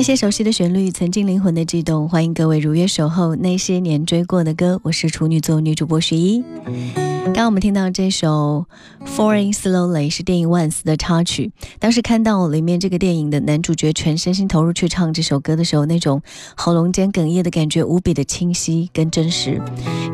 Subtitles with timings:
[0.00, 4.80] 那些熟悉的旋律，曾经灵魂的悸动，欢迎各位如约守候那些年追过的歌。
[4.82, 6.42] 我是处女座女主播徐一。
[7.22, 8.64] 刚刚我们听到这首
[9.06, 11.52] 《Falling Slowly》是电影《Once》的插曲。
[11.78, 16.22] 当时看到里面这个电影的男主角全身心投入去唱这首歌的时候，那种
[16.56, 19.60] 喉咙间哽咽的感觉无比的清晰跟真实。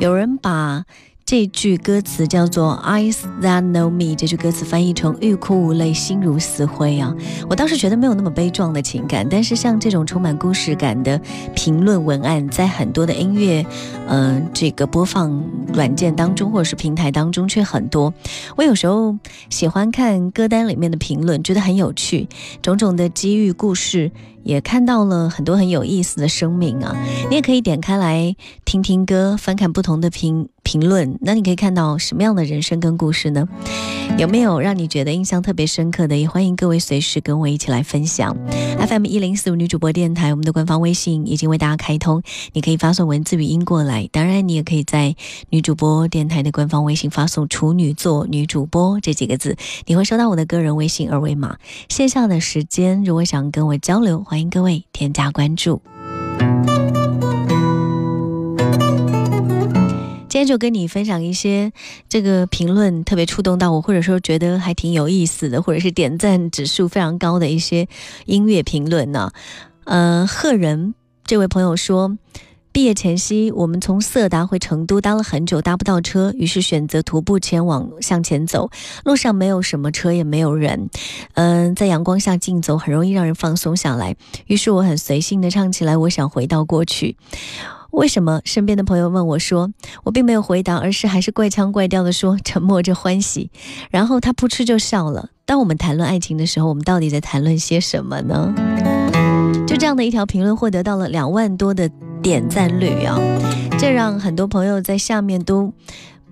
[0.00, 0.84] 有人把
[1.26, 7.12] 这句歌词叫做 "Eyes that know me"，这句歌词翻译成“欲哭无泪，心如死灰”啊。
[7.50, 11.20] 我当时觉得没有那么悲壮的情感，但是像这种充满故事感的
[11.52, 13.66] 评论文案，在很多的音乐，
[14.06, 15.42] 嗯、这个播放
[15.74, 18.14] 软件当中或者是平台当中却很多。
[18.56, 19.18] 我有时候
[19.50, 22.28] 喜欢看歌单里面的评论，觉得很有趣，
[22.62, 24.12] 种种的机遇故事。
[24.46, 26.96] 也看到了很多很有意思的生命啊！
[27.28, 28.34] 你也可以点开来
[28.64, 33.48] 听听歌，翻看不同的评评论，那你可以看到什么样的人生跟故事呢？
[34.18, 36.16] 有没有让你觉得印象特别深刻的？
[36.16, 38.36] 也欢迎各位随时跟我一起来分享。
[38.78, 42.22] FM 一零四五女主播电台，我们的官方微信已经为大家开通，
[42.52, 44.08] 你可以发送文字语音过来。
[44.12, 45.16] 当然，你也可以在
[45.50, 49.56] 女主播电台的官方微信发送“处女座女主播”这几个字，
[49.86, 51.56] 你会收到我的个人微信二维码。
[51.88, 55.80] 线下的时间，如果想跟我交流，欢欢迎各位添加关注。
[60.28, 61.72] 今天就跟你分享一些
[62.06, 67.88] 这个评论特别触动到我，或者说觉得还挺有意思的，或者是点赞指数非常高的一些
[68.26, 69.32] 音乐评论呢。
[69.84, 70.94] 呃，赫人
[71.24, 72.18] 这位朋友说，
[72.76, 78.68] 毕业前夕，我们从色达回成都搭了很久，搭不到车，于是选择徒步前往向前走。
[79.02, 80.90] 路上没有什么车，也没有人，
[81.36, 84.14] 嗯、在阳光下竞走很容易让人放松下来。
[84.46, 87.16] 于是我很随性的唱起来，我想回到过去。
[87.92, 88.42] 为什么？
[88.44, 89.70] 身边的朋友问我说，
[90.04, 93.50] 我并没有回答，而是还是怪腔怪调的说，沉默着欢喜。
[93.90, 95.30] 然后他扑哧就笑了。
[95.46, 98.54] 当我们谈论爱情的时候，我们到底在谈论些什么呢？
[99.66, 101.90] 就这样的一条评论获得到了两万多的
[102.26, 103.16] 点赞率啊，
[103.78, 105.72] 这让很多朋友在下面都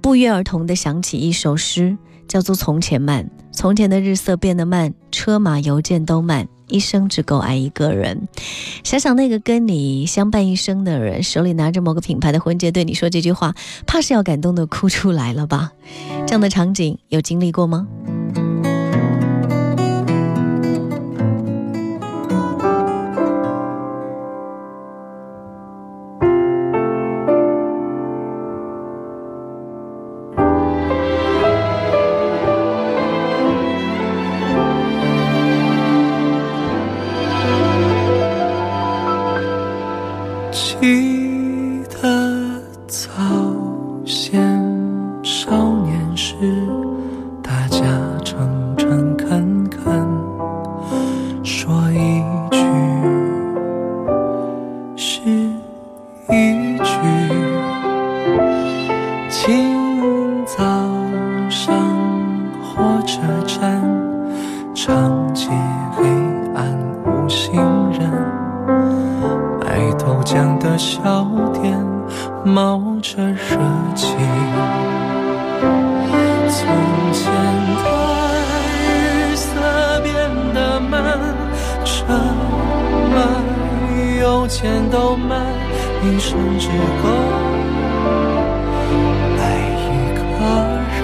[0.00, 1.96] 不约而同的想起一首诗，
[2.28, 3.24] 叫做《从前慢》。
[3.50, 8.28] 从前的日色变得慢，车马邮件都慢，一生只够爱一个人。
[8.84, 13.52] 想想那个跟你相伴一生的人，手里拿着某个品牌的婚戒，对你说这句话，
[13.84, 15.72] 怕是要感动的哭出来了吧？
[16.24, 17.88] 这样的场景有经历过吗？
[70.60, 71.76] 的小店
[72.44, 73.56] 冒着热
[73.94, 74.14] 气。
[76.48, 76.58] 从
[77.12, 77.32] 前
[77.82, 77.84] 的
[78.78, 79.48] 日色
[80.02, 80.12] 变
[80.54, 81.02] 得慢，
[81.84, 82.04] 车
[83.10, 83.16] 马
[84.20, 85.40] 邮件都慢，
[86.02, 86.68] 一生只
[87.02, 87.08] 够
[89.38, 89.40] 爱
[89.80, 90.20] 一个
[90.94, 91.00] 人。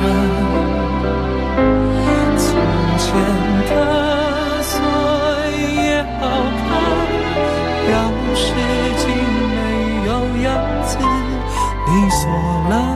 [2.37, 2.45] 从
[2.99, 3.07] 前
[12.27, 12.96] 你锁了，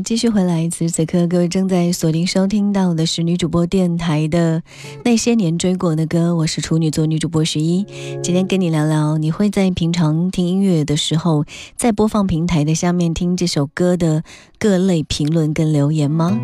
[0.00, 4.62] 继续回来，此时此刻各位正在锁定收听到的是女主播电台的
[5.04, 7.84] 那些年追过的歌，我是处女座女主播十一，
[8.22, 11.44] 今天跟你聊聊，你会在平常听音乐的时候，
[11.76, 14.22] 在播放平台的下面听这首歌的
[14.58, 16.38] 各类评论跟留言吗？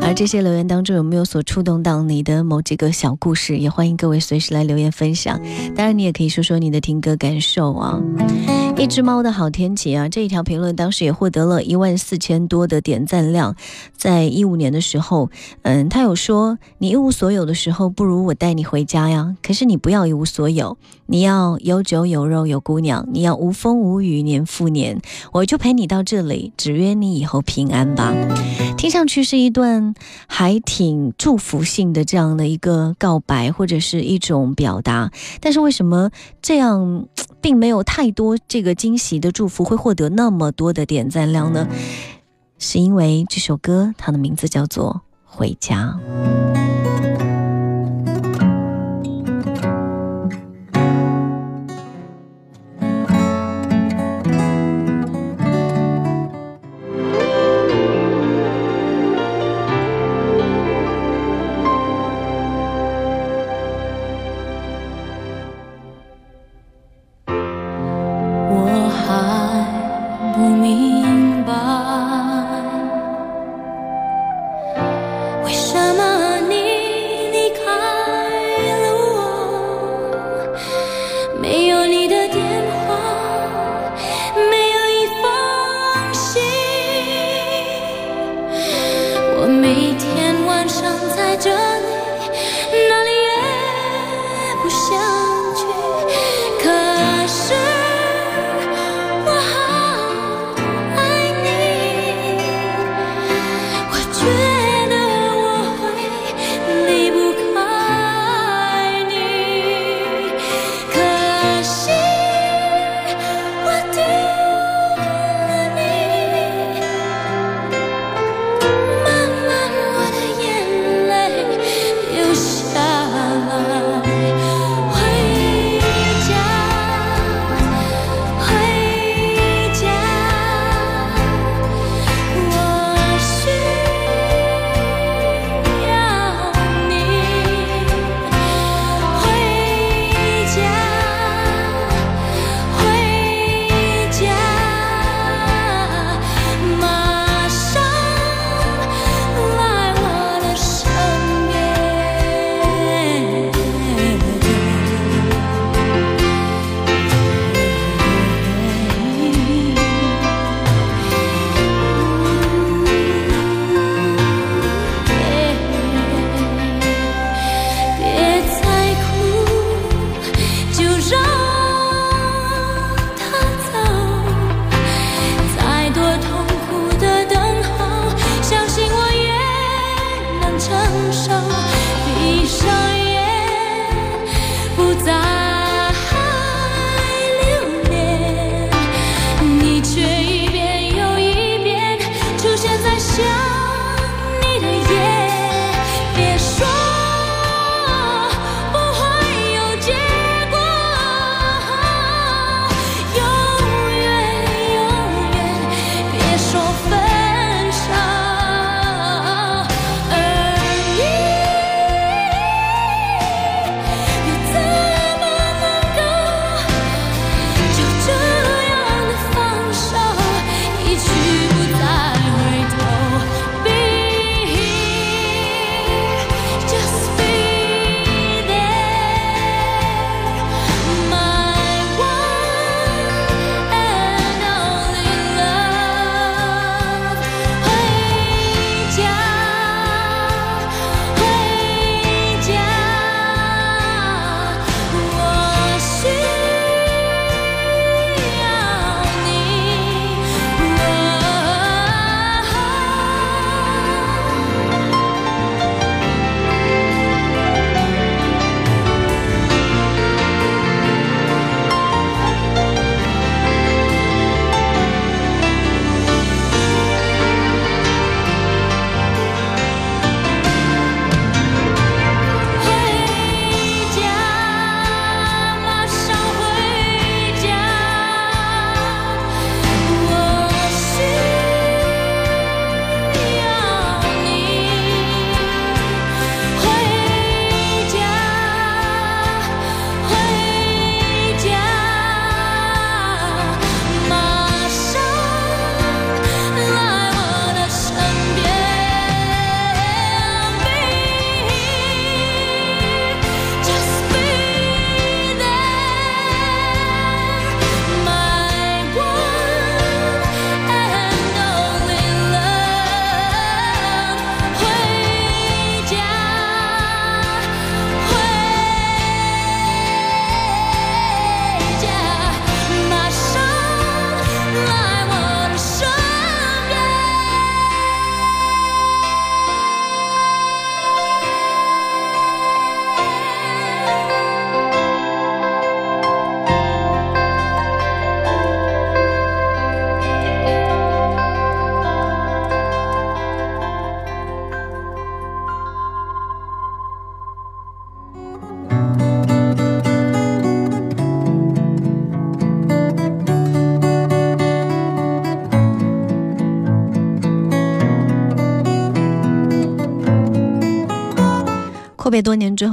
[0.00, 3.58] 而这些留言当中有没有所触动到你的某几个小故事？
[3.58, 5.40] 也欢迎各位随时来留言分享。
[5.74, 8.00] 当然，你也可以说说你的听歌感受啊。
[8.78, 13.56] 一只猫的好天气啊，这一条评论当时也获得了一万四千多的点点赞量。
[13.94, 15.30] 在一五年的时候，
[15.62, 19.36] 嗯，他有说你一无所有的时候，不如我带你回家呀。
[19.42, 25.00] 可是你不要一无所有，你要有酒有肉有姑娘，你要无风无雨年复年，
[25.32, 28.14] 我就陪你到这里，只愿你以后平安吧。
[28.78, 29.94] 听上去是一段
[30.26, 35.10] 还挺祝福性的这样的一个告白，或者是一种表达。
[35.40, 36.10] 但是为什么
[36.40, 37.06] 这样
[37.40, 41.66] 并没有太多这个惊喜的祝福会获得那么多的点赞量呢？
[42.58, 45.02] 是因为这首歌它的名字叫做
[45.36, 45.98] 《回家》。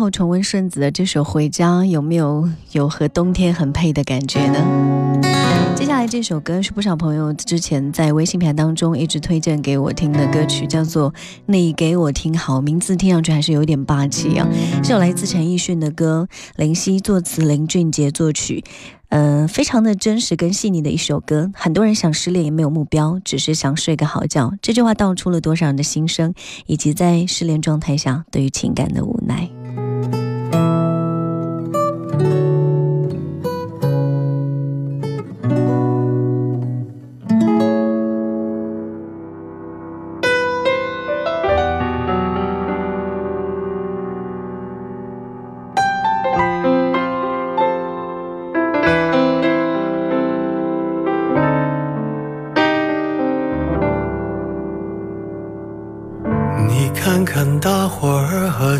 [0.03, 5.21] 后重温顺子的这首《回家》，有没有有和冬天很配的感觉呢？
[5.77, 11.09] 接下来这首歌是不少朋友之前在微信平台当中一直推荐给我听的歌曲，叫做
[11.45, 14.45] 《你给我听好》，名字听上去还是有点霸气啊。
[14.83, 18.61] 是有来自陈奕迅的歌，林夕作词，林俊杰作曲。
[19.07, 21.49] 嗯，非常的真实跟细腻的一首歌。
[21.53, 24.51] 很多人想失恋也没有目标，只是想睡个好觉。
[24.61, 26.33] 这句话道出了多少人的心声，
[26.65, 29.47] 以及在失恋状态下对于情感的无奈。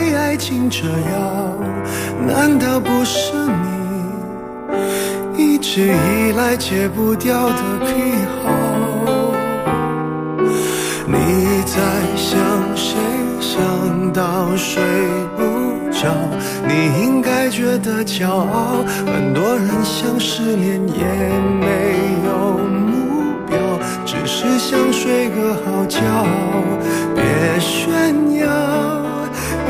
[0.00, 1.54] 为爱情折腰，
[2.26, 3.32] 难道不是
[5.36, 7.92] 你一直以来戒不掉的癖
[8.42, 8.50] 好？
[11.06, 11.76] 你在
[12.16, 12.38] 想
[12.74, 12.96] 谁？
[13.40, 14.82] 想到睡
[15.36, 15.42] 不
[15.90, 16.08] 着，
[16.66, 18.82] 你应该觉得骄傲。
[19.04, 21.04] 很多人想失恋也
[21.60, 21.94] 没
[22.26, 23.58] 有目标，
[24.06, 26.00] 只是想睡个好觉，
[27.14, 27.22] 别
[27.58, 28.69] 炫耀。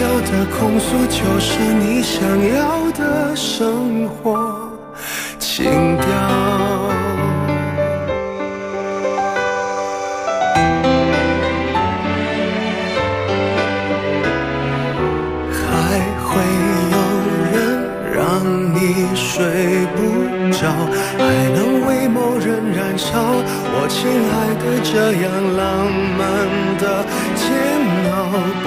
[0.00, 4.66] 渺小的控诉就是你想要的生活
[5.38, 6.06] 情调。
[15.52, 15.68] 还
[16.24, 16.30] 会
[16.92, 16.96] 有
[17.52, 17.54] 人
[18.10, 18.18] 让
[18.72, 18.78] 你
[19.14, 19.98] 睡不
[20.50, 20.60] 着，
[21.18, 21.20] 还
[21.54, 23.20] 能为某人燃烧。
[23.72, 25.60] 我亲爱的，这样浪
[26.16, 26.24] 漫
[26.78, 27.04] 的，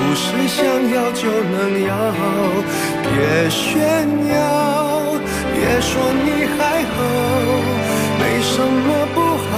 [0.04, 1.56] 不是想要就能
[1.88, 1.92] 要。
[3.04, 3.80] 别炫
[4.36, 4.36] 耀，
[5.54, 5.92] 别说
[6.26, 6.60] 你还
[6.92, 6.96] 好，
[8.20, 9.52] 没什么不好，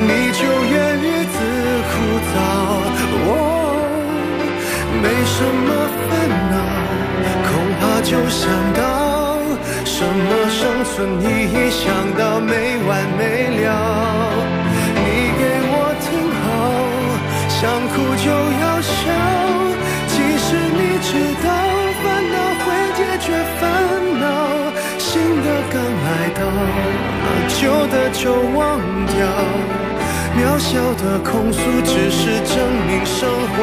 [0.00, 0.40] 你就
[0.72, 1.36] 怨日子
[1.90, 1.92] 枯
[2.30, 2.34] 燥。
[3.26, 3.28] 哦
[5.02, 5.68] 没什么
[6.06, 6.08] 烦
[6.52, 6.54] 恼，
[7.48, 7.50] 恐
[7.80, 8.40] 怕就想
[8.74, 8.80] 到
[9.84, 11.82] 什么生存意义，想
[12.16, 12.50] 到没
[12.86, 13.20] 完没
[13.60, 13.66] 了。
[14.94, 15.00] 你
[15.38, 15.74] 给我
[16.04, 16.06] 听
[16.38, 16.44] 好，
[17.48, 18.26] 想哭就
[18.61, 18.61] 要
[27.62, 29.14] 旧的就忘掉。
[30.34, 32.56] 渺小的控诉，只是证
[32.88, 33.56] 明生活